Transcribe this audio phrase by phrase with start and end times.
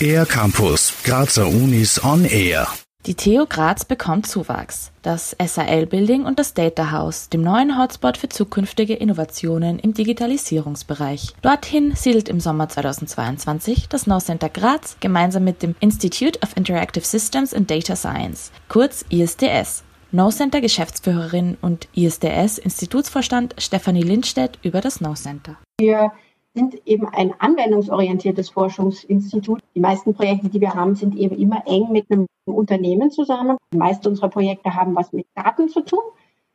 [0.00, 2.68] Air Campus, Grazer Unis on Air.
[3.06, 4.90] Die TU Graz bekommt Zuwachs.
[5.02, 11.34] Das SAL Building und das Data House, dem neuen Hotspot für zukünftige Innovationen im Digitalisierungsbereich.
[11.40, 17.04] Dorthin siedelt im Sommer 2022 das Know Center Graz gemeinsam mit dem Institute of Interactive
[17.04, 19.84] Systems and Data Science, kurz ISDS.
[20.10, 25.56] Know Center Geschäftsführerin und ISDS Institutsvorstand Stefanie Lindstedt über das Know Center.
[25.78, 26.10] Wir
[26.56, 29.60] sind eben ein anwendungsorientiertes Forschungsinstitut.
[29.74, 33.58] Die meisten Projekte, die wir haben, sind eben immer eng mit einem Unternehmen zusammen.
[33.74, 36.00] Die meisten unserer Projekte haben was mit Daten zu tun.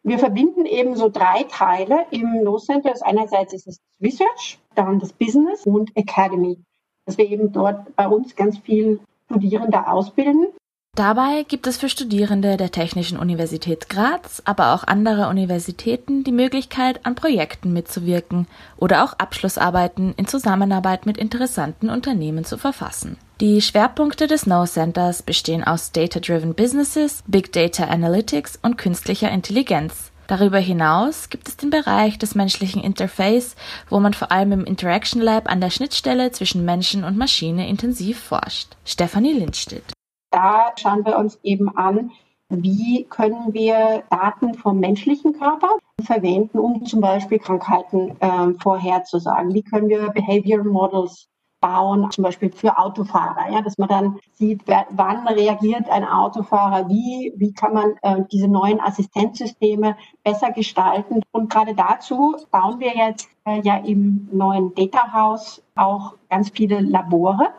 [0.02, 2.94] Wir verbinden eben so drei Teile im No Center.
[3.02, 6.58] Einerseits ist es Research, dann das Business und Academy.
[7.06, 10.48] Dass wir eben dort bei uns ganz viel Studierende ausbilden.
[10.98, 17.06] Dabei gibt es für Studierende der Technischen Universität Graz, aber auch anderer Universitäten die Möglichkeit,
[17.06, 18.46] an Projekten mitzuwirken
[18.76, 23.16] oder auch Abschlussarbeiten in Zusammenarbeit mit interessanten Unternehmen zu verfassen.
[23.40, 30.12] Die Schwerpunkte des Know Centers bestehen aus Data-Driven Businesses, Big Data Analytics und künstlicher Intelligenz.
[30.28, 33.56] Darüber hinaus gibt es den Bereich des menschlichen Interface,
[33.90, 38.20] wo man vor allem im Interaction Lab an der Schnittstelle zwischen Menschen und Maschine intensiv
[38.20, 38.76] forscht.
[38.84, 39.86] Stefanie Lindstedt
[40.42, 42.12] da schauen wir uns eben an,
[42.50, 45.70] wie können wir Daten vom menschlichen Körper
[46.04, 49.54] verwenden, um zum Beispiel Krankheiten äh, vorherzusagen?
[49.54, 51.28] Wie können wir Behavioral Models
[51.62, 56.90] bauen, zum Beispiel für Autofahrer, ja, dass man dann sieht, wer, wann reagiert ein Autofahrer
[56.90, 61.22] wie, wie kann man äh, diese neuen Assistenzsysteme besser gestalten.
[61.32, 66.80] Und gerade dazu bauen wir jetzt äh, ja im neuen Data House auch ganz viele
[66.80, 67.50] Labore.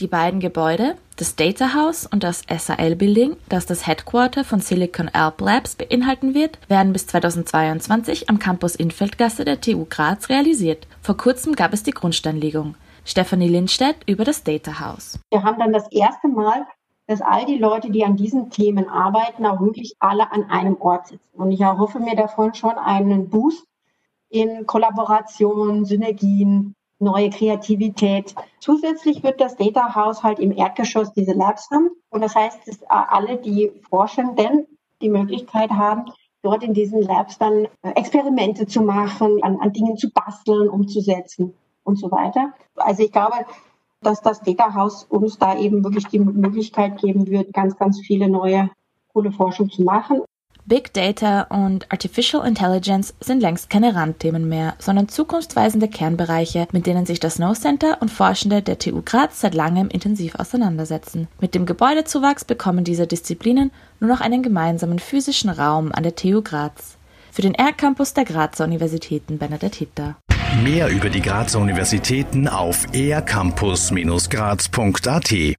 [0.00, 5.08] Die beiden Gebäude, das Data House und das SAL Building, das das Headquarter von Silicon
[5.08, 10.86] Alp Labs beinhalten wird, werden bis 2022 am Campus Infeldgasse der TU Graz realisiert.
[11.00, 12.74] Vor kurzem gab es die Grundsteinlegung.
[13.04, 15.18] Stefanie Lindstedt über das Data House.
[15.30, 16.66] Wir haben dann das erste Mal,
[17.06, 21.08] dass all die Leute, die an diesen Themen arbeiten, auch wirklich alle an einem Ort
[21.08, 21.28] sitzen.
[21.34, 23.66] Und ich erhoffe mir davon schon einen Boost
[24.28, 28.34] in Kollaboration, Synergien, neue Kreativität.
[28.60, 31.90] Zusätzlich wird das Data House halt im Erdgeschoss diese Labs haben.
[32.10, 34.66] Und das heißt, dass alle, die Forschenden
[35.00, 36.04] die Möglichkeit haben,
[36.42, 41.54] dort in diesen Labs dann äh, Experimente zu machen, an, an Dingen zu basteln, umzusetzen
[41.84, 42.52] und so weiter.
[42.76, 43.36] Also ich glaube,
[44.00, 48.28] dass das Data House uns da eben wirklich die Möglichkeit geben wird, ganz, ganz viele
[48.28, 48.70] neue
[49.12, 50.22] coole Forschung zu machen.
[50.64, 57.04] Big Data und Artificial Intelligence sind längst keine Randthemen mehr, sondern zukunftsweisende Kernbereiche, mit denen
[57.04, 61.26] sich das Snow Center und Forschende der TU Graz seit langem intensiv auseinandersetzen.
[61.40, 66.42] Mit dem Gebäudezuwachs bekommen diese Disziplinen nur noch einen gemeinsamen physischen Raum an der TU
[66.42, 66.96] Graz.
[67.32, 70.16] Für den R-Campus der Grazer Universitäten Bernadette Hitter.
[70.62, 75.32] Mehr über die Grazer Universitäten auf ercampus-graz.at